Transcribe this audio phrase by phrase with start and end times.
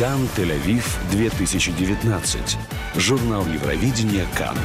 [0.00, 2.56] Кан Тель-Авив 2019.
[2.96, 4.56] Журнал Евровидения Кан.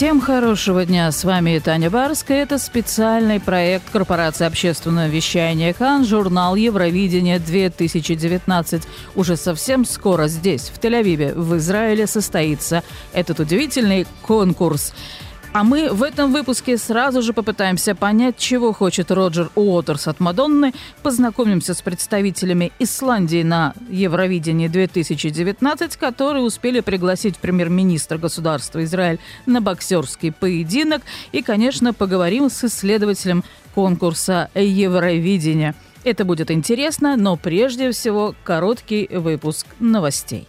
[0.00, 1.12] Всем хорошего дня.
[1.12, 2.44] С вами Таня Барская.
[2.44, 8.82] Это специальный проект корпорации общественного вещания КАН, журнал Евровидение 2019.
[9.14, 14.94] Уже совсем скоро здесь, в Тель-Авиве, в Израиле, состоится этот удивительный конкурс.
[15.52, 20.72] А мы в этом выпуске сразу же попытаемся понять, чего хочет Роджер Уотерс от Мадонны,
[21.02, 30.30] познакомимся с представителями Исландии на Евровидении 2019, которые успели пригласить премьер-министра государства Израиль на боксерский
[30.30, 33.42] поединок, и, конечно, поговорим с исследователем
[33.74, 35.74] конкурса Евровидения.
[36.04, 40.46] Это будет интересно, но прежде всего короткий выпуск новостей.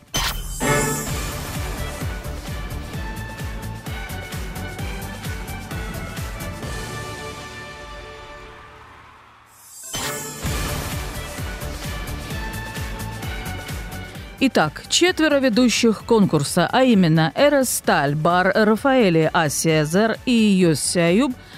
[14.44, 21.34] Итак, четверо ведущих конкурса, а именно Эрес Сталь, Бар Рафаэли, Асия Зер и Йоси Аюб–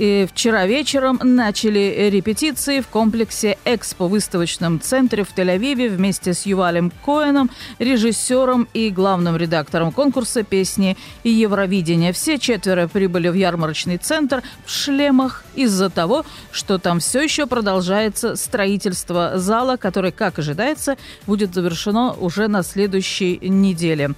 [0.00, 6.90] и вчера вечером начали репетиции в комплексе «Экспо» выставочном центре в Тель-Авиве вместе с Ювалем
[7.04, 12.14] Коэном, режиссером и главным редактором конкурса песни и Евровидения.
[12.14, 18.36] Все четверо прибыли в ярмарочный центр в шлемах из-за того, что там все еще продолжается
[18.36, 24.14] строительство зала, который, как ожидается, будет завершено уже на следующей неделе.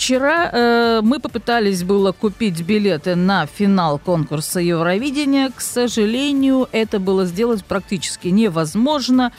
[0.00, 5.50] Вчера э, мы попытались было купить билеты на финал конкурса Евровидения.
[5.54, 9.30] К сожалению, это было сделать практически невозможно.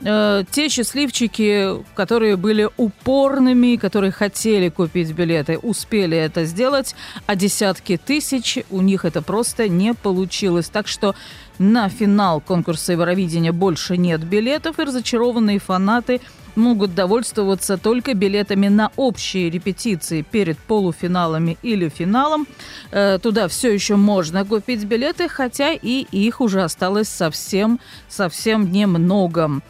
[0.00, 7.96] Э, те счастливчики, которые были упорными, которые хотели купить билеты, успели это сделать, а десятки
[7.96, 10.68] тысяч у них это просто не получилось.
[10.68, 11.14] Так что
[11.60, 16.20] на финал конкурса Евровидения больше нет билетов, и разочарованные фанаты–
[16.58, 22.46] могут довольствоваться только билетами на общие репетиции перед полуфиналами или финалом.
[22.90, 29.62] Э, туда все еще можно купить билеты, хотя и их уже осталось совсем, совсем немного.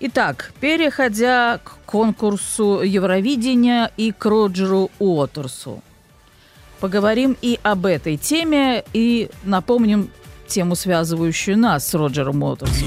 [0.00, 5.82] Итак, переходя к конкурсу Евровидения и к Роджеру Уотерсу.
[6.78, 10.10] Поговорим и об этой теме, и напомним
[10.46, 12.86] тему, связывающую нас с Роджером Уотерсом.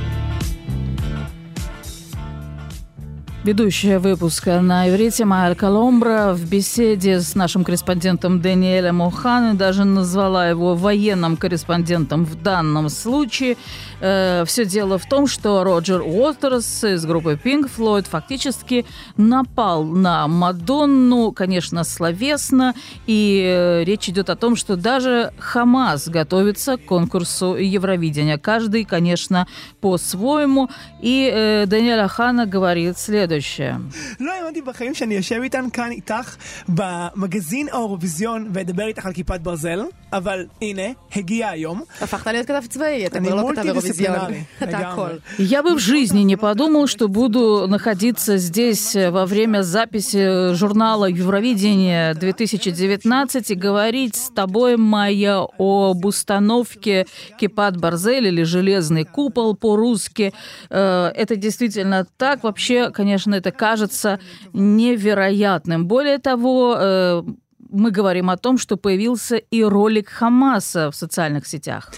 [3.43, 10.47] Ведущая выпуска на иврите Майя Коломбра в беседе с нашим корреспондентом Даниэлем Оханой даже назвала
[10.47, 13.57] его военным корреспондентом в данном случае.
[13.99, 18.85] Э, все дело в том, что Роджер Уотерс из группы Pink Floyd фактически
[19.17, 22.75] напал на Мадонну, конечно, словесно,
[23.07, 28.37] и э, речь идет о том, что даже Хамас готовится к конкурсу Евровидения.
[28.37, 29.47] Каждый, конечно,
[29.79, 30.69] по-своему.
[31.01, 33.74] И э, Даниэль Ахана говорит следующее следующее.
[34.20, 36.36] לא האמנתי בחיים שאני יושב איתן כאן איתך
[36.68, 39.80] במגזין האירוויזיון ואדבר איתך על כיפת ברזל,
[40.12, 41.82] אבל הנה, הגיע היום.
[42.00, 44.16] הפכת להיות כתב צבאי, אתה כבר לא כתב אירוויזיון,
[44.62, 45.18] אתה הכל.
[45.38, 52.14] Я бы в жизни не подумал, что буду находиться здесь во время записи журнала Евровидение
[52.14, 57.06] 2019 и говорить с тобой, Майя, об установке
[57.38, 60.32] Кипат Барзель или Железный купол по-русски.
[60.70, 62.36] Это действительно так.
[62.44, 64.19] Вообще, конечно, конечно, это кажется
[64.53, 65.85] невероятным.
[65.87, 67.23] Более того, э,
[67.69, 71.93] мы говорим о том, что появился и ролик Хамаса в социальных сетях.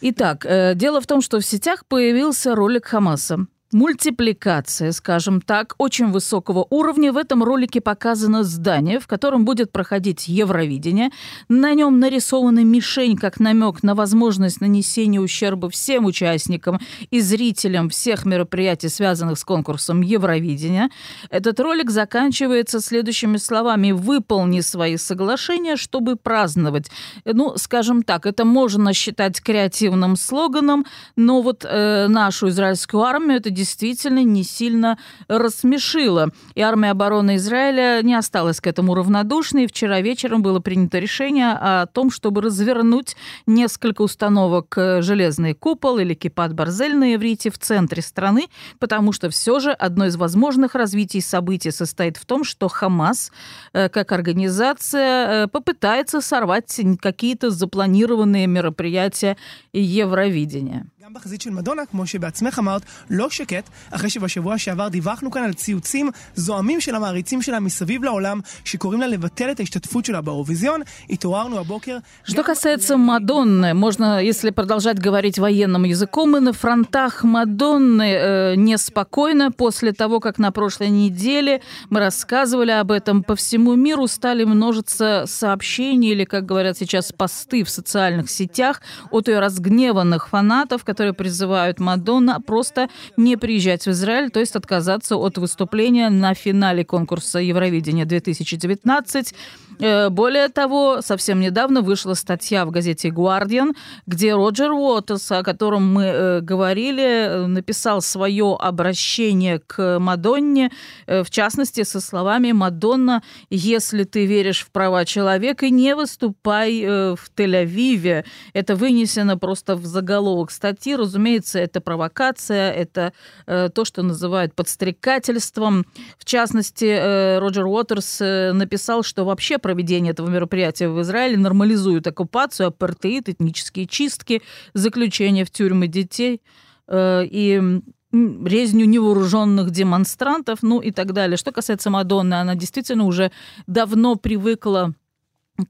[0.00, 3.46] Итак, э, дело в том, что в сетях появился ролик Хамаса.
[3.70, 7.12] Мультипликация, скажем так, очень высокого уровня.
[7.12, 11.10] В этом ролике показано здание, в котором будет проходить Евровидение.
[11.50, 16.80] На нем нарисована мишень как намек на возможность нанесения ущерба всем участникам
[17.10, 20.88] и зрителям всех мероприятий, связанных с конкурсом Евровидения.
[21.28, 26.90] Этот ролик заканчивается следующими словами «Выполни свои соглашения, чтобы праздновать».
[27.26, 30.86] Ну, скажем так, это можно считать креативным слоганом,
[31.16, 36.30] но вот э, нашу израильскую армию это действительно не сильно рассмешило.
[36.54, 39.66] И армия обороны Израиля не осталась к этому равнодушной.
[39.66, 43.16] Вчера вечером было принято решение о том, чтобы развернуть
[43.46, 48.46] несколько установок э, «Железный купол» или «Кипат Барзель» на иврите в центре страны,
[48.78, 53.32] потому что все же одно из возможных развитий событий состоит в том, что Хамас,
[53.72, 59.36] э, как организация, э, попытается сорвать какие-то запланированные мероприятия
[59.72, 60.86] Евровидения.
[61.07, 65.53] גם בחזית של מדונה, כמו שבעצמך אמרת, לא שקט, אחרי שבשבוע שעבר דיווחנו כאן על
[65.53, 70.81] ציוצים זועמים של המעריצים שלה מסביב לעולם, שקוראים לה לבטל את ההשתתפות שלה באירוויזיון.
[71.09, 71.97] התעוררנו הבוקר...
[72.23, 79.51] Что касается Мадонны, можно, если продолжать говорить военным языком, и на фронтах Мадонны э, неспокойно
[79.51, 85.25] после того, как на прошлой неделе мы рассказывали об этом по всему миру, стали множиться
[85.27, 88.81] сообщения или, как говорят сейчас, посты в социальных сетях
[89.11, 94.56] от ее разгневанных фанатов, которые которые призывают Мадонна просто не приезжать в Израиль, то есть
[94.56, 99.32] отказаться от выступления на финале конкурса Евровидения 2019
[99.67, 103.74] Э, более того, совсем недавно вышла статья в газете «Гвардиан»,
[104.06, 110.70] где Роджер Уотерс, о котором мы э, говорили, э, написал свое обращение к Мадонне,
[111.06, 118.24] в частности, со словами «Мадонна, если ты веришь в права человека, не выступай в Тель-Авиве».
[118.52, 120.96] Это вынесено просто в заголовок статьи.
[120.96, 123.12] Разумеется, это провокация, это
[123.46, 125.86] то, что называют подстрекательством.
[126.18, 133.28] В частности, Роджер Уотерс написал, что вообще проведение этого мероприятия в Израиле нормализует оккупацию, апартеид,
[133.28, 134.40] этнические чистки,
[134.72, 136.40] заключение в тюрьмы детей
[136.86, 141.36] э, и резню невооруженных демонстрантов, ну и так далее.
[141.36, 143.30] Что касается Мадонны, она действительно уже
[143.66, 144.94] давно привыкла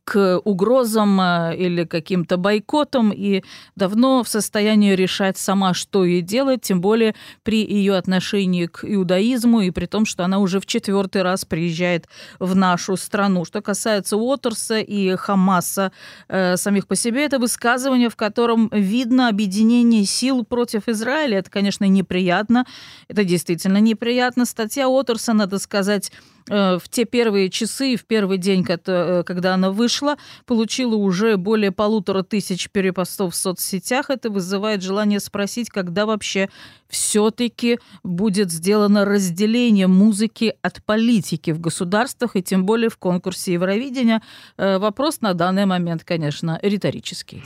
[0.04, 3.42] к угрозам э, или каким-то бойкотам и
[3.74, 9.62] давно в состоянии решать сама, что ей делать, тем более при ее отношении к иудаизму
[9.62, 12.06] и при том, что она уже в четвертый раз приезжает
[12.38, 13.44] в нашу страну.
[13.44, 15.92] Что касается Уотерса и Хамаса
[16.28, 21.38] э, самих по себе, это высказывание, в котором видно объединение сил против Израиля.
[21.38, 22.66] Это, конечно, неприятно.
[23.08, 24.44] Это действительно неприятно.
[24.44, 26.12] Статья Уотерса, надо сказать,
[26.48, 30.16] в те первые часы, в первый день, э, когда она вышла,
[30.46, 34.10] получила уже более полутора тысяч перепостов в соцсетях.
[34.10, 36.48] Это вызывает желание спросить, когда вообще
[36.88, 44.22] все-таки будет сделано разделение музыки от политики в государствах и тем более в конкурсе Евровидения.
[44.56, 47.42] Э, вопрос на данный момент, конечно, риторический.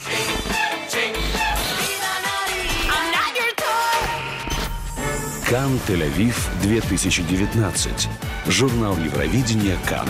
[5.53, 8.09] Кан Тель-Авив 2019.
[8.47, 10.09] Журнал Евровидения Кан.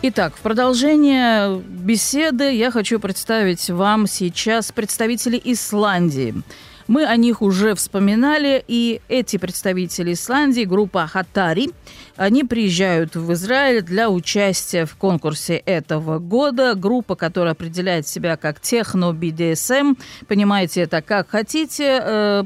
[0.00, 6.36] Итак, в продолжение беседы я хочу представить вам сейчас представителей Исландии.
[6.92, 11.70] Мы о них уже вспоминали, и эти представители Исландии, группа Хатари,
[12.16, 16.74] они приезжают в Израиль для участия в конкурсе этого года.
[16.74, 19.96] Группа, которая определяет себя как техно-BDSM.
[20.28, 21.98] Понимаете это как хотите.
[21.98, 22.44] Э,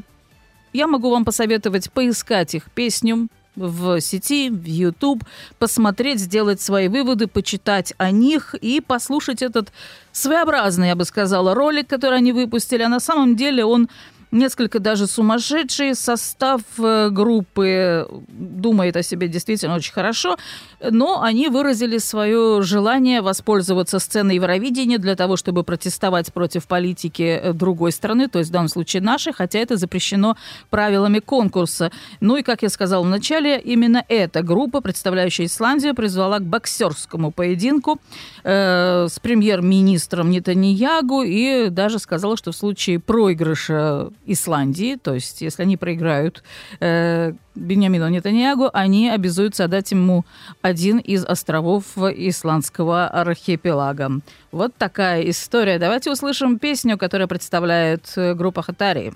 [0.72, 3.26] я могу вам посоветовать поискать их песню
[3.56, 5.24] в сети, в YouTube,
[5.58, 9.72] посмотреть, сделать свои выводы, почитать о них и послушать этот
[10.12, 12.82] своеобразный, я бы сказала, ролик, который они выпустили.
[12.82, 13.88] А на самом деле он
[14.30, 15.94] несколько даже сумасшедший.
[15.94, 20.36] Состав э, группы думает о себе действительно очень хорошо,
[20.80, 27.52] но они выразили свое желание воспользоваться сценой Евровидения для того, чтобы протестовать против политики э,
[27.52, 30.36] другой страны, то есть в данном случае нашей, хотя это запрещено
[30.70, 31.90] правилами конкурса.
[32.20, 37.30] Ну и, как я сказала в начале, именно эта группа, представляющая Исландию, призвала к боксерскому
[37.30, 38.00] поединку
[38.44, 45.62] э, с премьер-министром Нетаньягу и даже сказала, что в случае проигрыша Исландии, то есть если
[45.62, 46.42] они проиграют
[46.80, 50.24] э, Беньямину Нетаньягу, они обязуются отдать ему
[50.62, 54.20] один из островов исландского архипелага.
[54.52, 55.78] Вот такая история.
[55.78, 59.12] Давайте услышим песню, которая представляет э, группа Хатари.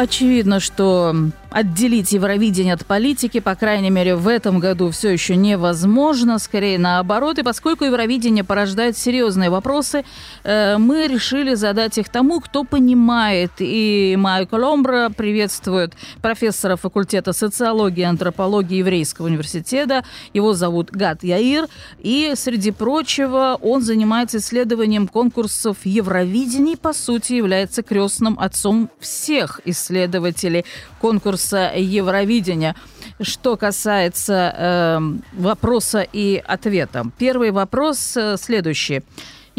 [0.00, 1.14] Очевидно, что
[1.50, 7.38] отделить Евровидение от политики, по крайней мере, в этом году все еще невозможно, скорее наоборот.
[7.38, 10.04] И поскольку Евровидение порождает серьезные вопросы,
[10.44, 13.50] э, мы решили задать их тому, кто понимает.
[13.58, 20.04] И Майкл Омбра приветствует профессора факультета социологии и антропологии Еврейского университета.
[20.32, 21.66] Его зовут Гад Яир.
[21.98, 29.60] И, среди прочего, он занимается исследованием конкурсов Евровидения и, по сути, является крестным отцом всех
[29.64, 30.64] исследователей
[31.00, 32.74] конкурса Евровидения.
[33.20, 35.00] Что касается э,
[35.32, 37.06] вопроса и ответа.
[37.18, 39.02] Первый вопрос э, следующий.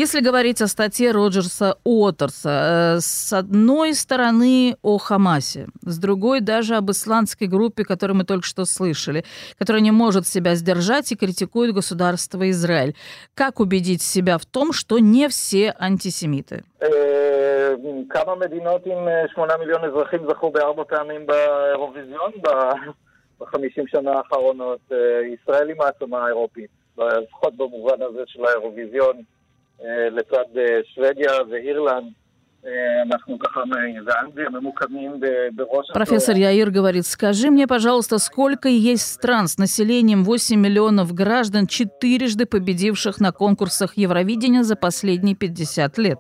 [0.01, 6.77] Если говорить о статье Роджерса Уотерса, э, с одной стороны о Хамасе, с другой даже
[6.77, 9.25] об исландской группе, которую мы только что слышали,
[9.59, 12.95] которая не может себя сдержать и критикует государство Израиль.
[13.35, 16.63] Как убедить себя в том, что не все антисемиты?
[18.11, 22.33] כמה מדינות עם שמונה מיליון אזרחים זכו בארבע פעמים באירוויזיון
[23.41, 24.93] בחמישים שנה האחרונות.
[25.35, 29.23] ישראל היא מעצמה אירופית, לפחות במובן הזה של האירוויזיון.
[30.12, 30.46] לצד
[30.84, 32.21] שוודיה ואירלנד.
[33.03, 33.61] אנחנו ככה,
[34.07, 35.21] ואנגליה ממוקמים
[35.55, 35.87] בראש...
[35.95, 42.45] Профессор Яир говорит, скажи мне, пожалуйста, сколько есть стран с населением 8 миллионов граждан, четырежды
[42.45, 46.19] победивших на конкурсах Евровидения за последние 50 лет?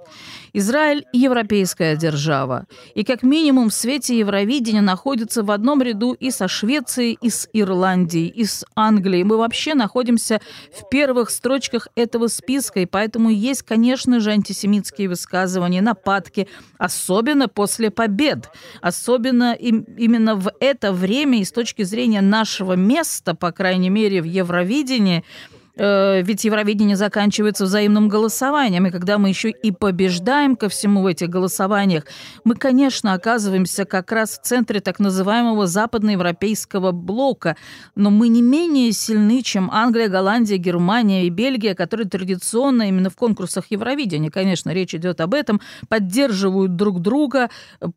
[0.52, 2.66] Израиль – европейская держава.
[2.94, 7.49] И как минимум в свете Евровидения находится в одном ряду и со Швецией, и с
[7.52, 9.25] Ирландией, и с Англией.
[9.25, 10.40] Мы вообще находимся
[10.73, 16.29] в первых строчках этого списка, и поэтому есть, конечно же, антисемитские высказывания, нападки,
[16.77, 18.50] особенно после побед.
[18.81, 24.21] Особенно им, именно в это время и с точки зрения нашего места, по крайней мере,
[24.21, 25.23] в Евровидении–
[25.83, 31.07] Э, ведь Евровидение заканчивается взаимным голосованием, и когда мы еще и побеждаем ко всему в
[31.07, 32.03] этих голосованиях,
[32.43, 37.55] мы, конечно, оказываемся как раз в центре так называемого западноевропейского блока,
[37.95, 43.15] но мы не менее сильны, чем Англия, Голландия, Германия и Бельгия, которые традиционно именно в
[43.15, 47.50] конкурсах Евровидения, конечно, речь идет об этом, поддерживают друг друга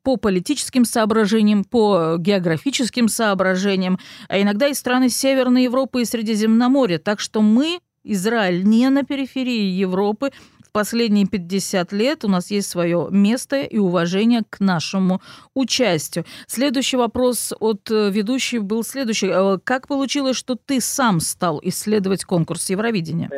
[0.02, 3.98] по политическим соображениям, по географическим соображениям,
[4.30, 6.98] а иногда и страны Северной Европы и Средиземноморья.
[6.98, 7.73] Так что мы
[8.04, 10.30] Израиль не на периферии Европы.
[10.62, 15.20] В последние 50 лет у нас есть свое место и уважение к нашему
[15.54, 16.24] участию.
[16.46, 19.28] Следующий вопрос от э, ведущей был следующий.
[19.28, 23.30] Э, как получилось, что ты сам стал исследовать конкурс Евровидения?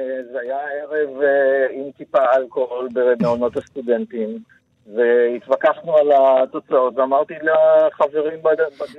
[4.96, 6.08] והתווכחנו על
[6.44, 8.42] התוצאות, ואמרתי לחברים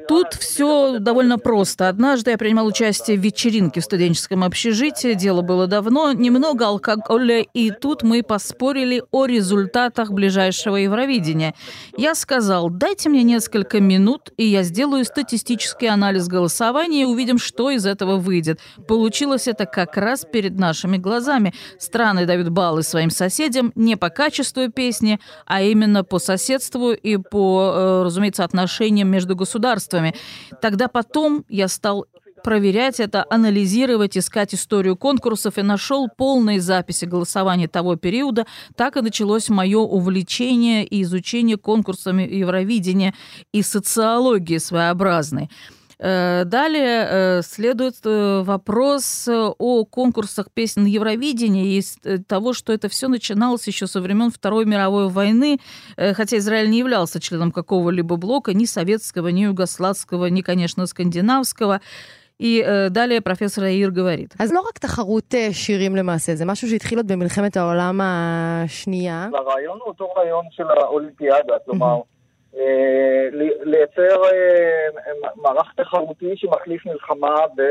[0.08, 1.88] Тут все довольно просто.
[1.88, 5.14] Однажды я принимал участие в вечеринке в студенческом общежитии.
[5.14, 11.54] Дело было давно, немного алкоголя, и тут мы поспорили о результатах ближайшего Евровидения.
[11.96, 17.70] Я сказал, дайте мне несколько минут, и я сделаю статистический анализ голосования, и увидим, что
[17.70, 18.60] из этого выйдет.
[18.88, 21.52] Получилось это как раз перед нашими глазами.
[21.78, 27.17] Страны дают баллы своим соседям не по качеству песни, а именно именно по соседству и
[27.17, 30.13] по, э, разумеется, отношениям между государствами.
[30.61, 32.05] Тогда потом я стал
[32.43, 38.45] проверять это, анализировать, искать историю конкурсов и нашел полные записи голосования того периода.
[38.75, 43.13] Так и началось мое увлечение и изучение конкурсами Евровидения
[43.53, 45.49] и социологии своеобразной.
[46.04, 53.06] Э, далее э, следует э, вопрос о конкурсах песен Евровидения и того, что это все
[53.06, 55.58] начиналось еще со времен Второй мировой войны,
[55.96, 61.80] хотя Израиль не являлся членом какого-либо блока, ни советского, ни югославского, ни, конечно, скандинавского.
[62.38, 64.34] И э, далее профессор Аир говорит.
[64.38, 69.28] אז לא רק תחרות שירים למעשה, זה משהו שהתחיל עוד במלחמת העולם השנייה.
[69.34, 72.00] הרעיון הוא אותו רעיון של האולימפיאדה, כלומר...
[73.64, 74.22] לייצר
[75.42, 77.62] מערך תחרותי שמחליף מלחמה ב...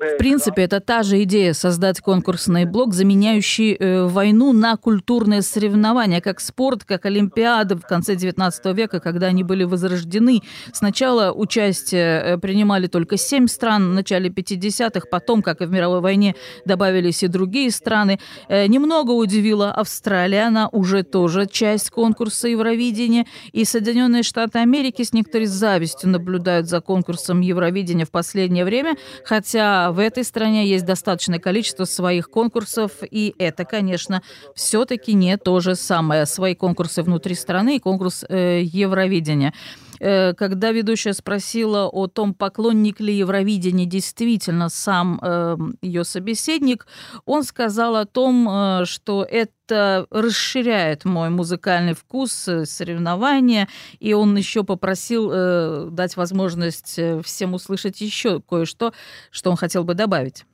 [0.00, 6.20] В принципе, это та же идея создать конкурсный блок, заменяющий э, войну на культурные соревнования,
[6.20, 10.40] как спорт, как Олимпиады в конце XIX века, когда они были возрождены.
[10.72, 16.00] Сначала участие э, принимали только семь стран в начале 50-х, потом, как и в мировой
[16.00, 18.18] войне, добавились и другие страны.
[18.48, 25.03] Э, немного удивила Австралия, она уже тоже часть конкурса Евровидения, и содержит Соединенные Штаты Америки
[25.03, 30.85] с некоторой завистью наблюдают за конкурсом Евровидения в последнее время, хотя в этой стране есть
[30.85, 34.21] достаточное количество своих конкурсов, и это, конечно,
[34.53, 36.25] все-таки не то же самое.
[36.25, 39.53] Свои конкурсы внутри страны и конкурс э, Евровидения.
[40.00, 46.86] Э, когда ведущая спросила о том, поклонник ли Евровидения действительно сам э, ее собеседник,
[47.24, 52.32] он сказал о том, э, что это расширяет мой музыкальный вкус,
[52.64, 58.92] соревнования, и он еще попросил э, дать возможность всем услышать еще кое-что,
[59.30, 60.44] что он хотел бы добавить.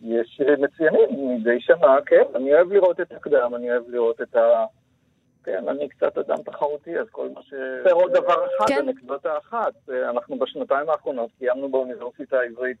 [0.00, 4.64] יש מצוינים מדי שנה, כן, אני אוהב לראות את הקדם, אני אוהב לראות את ה...
[5.44, 7.54] כן, אני קצת אדם תחרותי, אז כל מה ש...
[7.92, 8.88] עוד דבר אחד, כן.
[8.88, 9.74] אנקדוטה אחת.
[10.10, 12.76] אנחנו בשנתיים האחרונות קיימנו באוניברסיטה העברית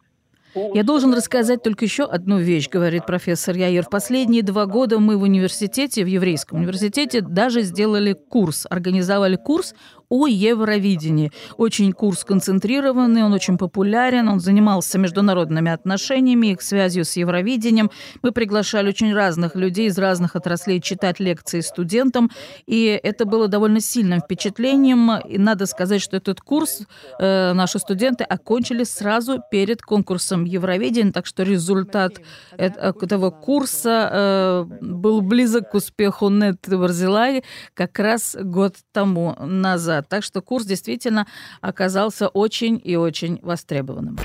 [0.74, 3.84] Я должен рассказать только еще одну вещь, говорит профессор Яир.
[3.84, 9.74] В последние два года мы в университете, в еврейском университете, даже сделали курс, организовали курс
[10.13, 11.31] о Евровидении.
[11.57, 17.89] Очень курс концентрированный, он очень популярен, он занимался международными отношениями, их связью с Евровидением.
[18.21, 22.29] Мы приглашали очень разных людей из разных отраслей читать лекции студентам,
[22.67, 25.17] и это было довольно сильным впечатлением.
[25.27, 26.83] И надо сказать, что этот курс
[27.17, 32.21] э, наши студенты окончили сразу перед конкурсом Евровидения, так что результат
[32.55, 37.43] этого курса э, был близок к успеху Нет Барзилай
[37.73, 40.02] как раз год тому назад.
[40.07, 41.27] Так что курс действительно
[41.61, 44.17] оказался очень и очень востребованным.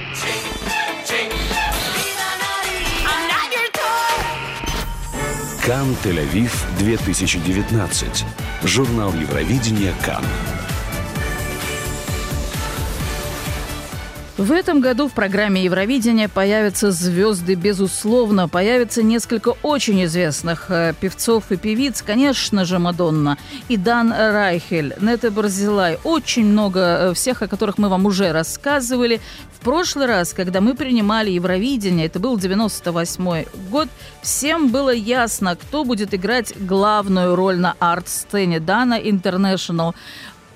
[5.69, 8.25] Кан Тель-Авив 2019.
[8.63, 10.25] Журнал Евровидения Кан.
[14.39, 18.49] В этом году в программе Евровидения появятся звезды, безусловно.
[18.49, 22.03] Появится несколько очень известных э, певцов и певиц.
[22.03, 23.37] Конечно же, Мадонна,
[23.69, 25.99] и Дан Райхель, Нета Барзилай.
[26.05, 29.21] Очень много э, всех, о которых мы вам уже рассказывали.
[29.59, 33.89] В прошлый раз, когда мы принимали Евровидение, это был 98 год,
[34.23, 39.97] всем было ясно, кто будет играть главную роль на арт-сцене Дана Интернешнл.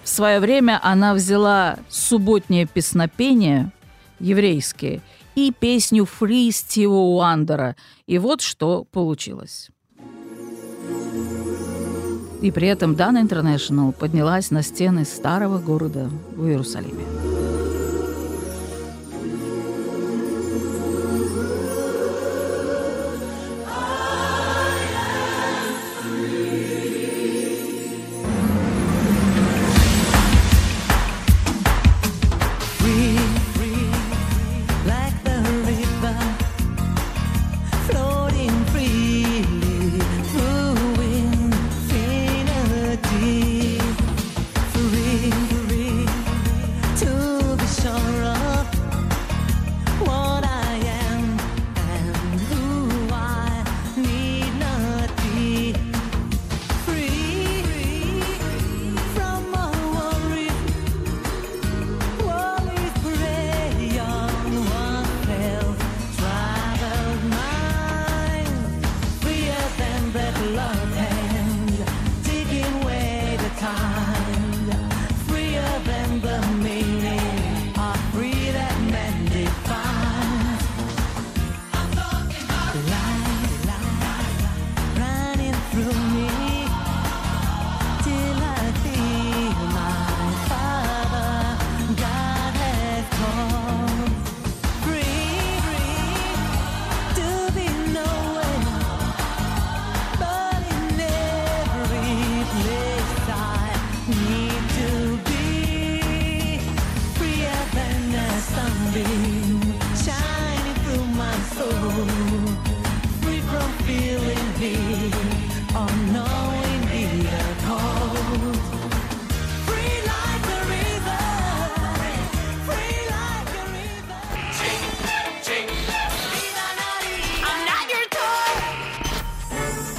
[0.02, 3.71] В свое время она взяла субботнее песнопение,
[4.18, 5.00] еврейские,
[5.35, 7.77] и песню «Free» Стива Уандера.
[8.07, 9.70] И вот что получилось.
[12.42, 17.32] И при этом Dana International поднялась на стены старого города в Иерусалиме.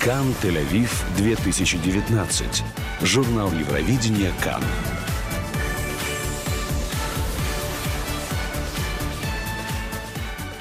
[0.04, 2.62] Кан Тель-Авив 2019.
[3.04, 4.62] Журнал Евровидения Кан.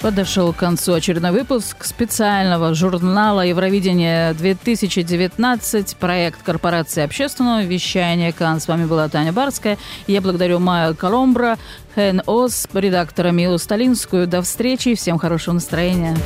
[0.01, 8.61] Подошел к концу очередной выпуск специального журнала Евровидения 2019, проект корпорации общественного вещания КАН.
[8.61, 9.77] С вами была Таня Барская.
[10.07, 11.59] Я благодарю Майя Коломбра,
[11.97, 14.29] Хэн Ос, редактора Милу Сталинскую.
[14.29, 16.17] До встречи, всем хорошего настроения.